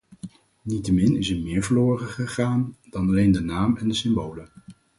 Niettemin 0.61 1.15
is 1.15 1.29
er 1.29 1.37
meer 1.39 1.63
verloren 1.63 2.07
gegaan 2.07 2.75
dan 2.89 3.07
alleen 3.07 3.31
de 3.31 3.39
naam 3.39 3.77
en 3.77 3.87
de 3.87 3.93
symbolen. 3.93 4.49